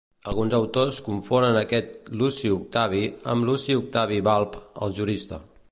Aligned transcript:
Alguns 0.29 0.53
autors 0.59 0.95
confonen 1.09 1.59
aquest 1.59 2.09
Luci 2.23 2.53
Octavi 2.57 3.05
amb 3.35 3.49
Luci 3.51 3.79
Octavi 3.83 4.23
Balb, 4.31 4.63
el 4.87 4.99
jurista. 5.03 5.43